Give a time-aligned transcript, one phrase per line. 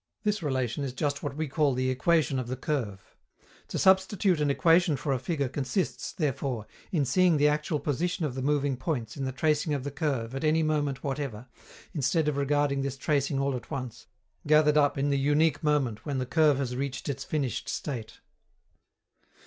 [0.23, 3.15] This relation is just what we call the equation of the curve.
[3.67, 8.33] To substitute an equation for a figure consists, therefore, in seeing the actual position of
[8.33, 11.49] the moving points in the tracing of the curve at any moment whatever,
[11.93, 14.07] instead of regarding this tracing all at once,
[14.47, 18.21] gathered up in the unique moment when the curve has reached its finished state.